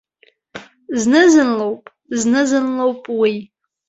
Зны-зынлоуп, 1.01 1.83
зны-зынлоуп 2.21 3.01
уи. 3.19 3.33